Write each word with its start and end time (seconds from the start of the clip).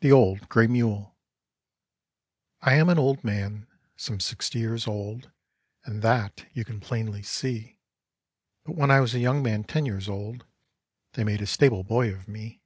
THE 0.00 0.12
OLD 0.12 0.48
GRAY 0.48 0.66
MULE 0.66 1.14
I 2.62 2.72
am 2.76 2.88
an 2.88 2.98
old 2.98 3.22
man 3.22 3.66
some 3.94 4.18
sixty 4.18 4.60
years 4.60 4.86
old 4.86 5.30
And 5.84 6.00
that 6.00 6.46
you 6.54 6.64
can 6.64 6.80
plain 6.80 7.12
li 7.12 7.20
see, 7.20 7.76
But 8.64 8.76
when 8.76 8.90
I 8.90 9.00
was 9.00 9.14
a 9.14 9.18
young 9.18 9.42
man 9.42 9.64
ten 9.64 9.84
years 9.84 10.08
old 10.08 10.46
They 11.12 11.24
made 11.24 11.42
a 11.42 11.46
stable 11.46 11.84
boy 11.84 12.14
of 12.14 12.28
me. 12.28 12.62